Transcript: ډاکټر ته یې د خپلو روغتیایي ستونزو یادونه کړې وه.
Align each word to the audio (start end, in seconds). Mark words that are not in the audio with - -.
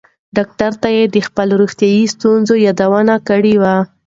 ډاکټر 0.35 0.71
ته 0.81 0.87
یې 0.95 1.03
د 1.15 1.17
خپلو 1.27 1.53
روغتیایي 1.61 2.05
ستونزو 2.15 2.53
یادونه 2.65 3.15
کړې 3.27 3.55
وه. 3.61 3.75